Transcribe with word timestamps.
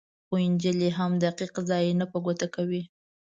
خو 0.27 0.33
انجیل 0.47 0.79
یې 0.85 0.89
هم 0.99 1.11
دقیق 1.25 1.55
ځای 1.69 1.85
نه 1.99 2.05
په 2.11 2.17
ګوته 2.25 2.47
کوي. 2.55 2.81